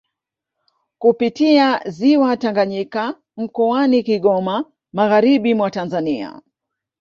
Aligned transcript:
Kupitia 0.97 1.81
ziwa 1.85 2.37
Tanganyika 2.37 3.21
mkoani 3.37 4.03
Kigoma 4.03 4.65
magharibi 4.93 5.53
mwa 5.53 5.71
Tanzania 5.71 6.41